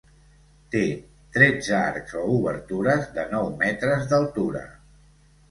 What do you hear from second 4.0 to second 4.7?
d'altura.